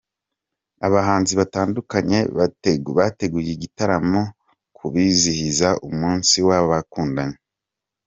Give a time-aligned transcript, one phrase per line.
[0.87, 2.19] Abahanzi batandukanye
[2.99, 4.21] bateguye igitaramo
[4.77, 7.37] ku bizihiza umunsi w’abakundanye.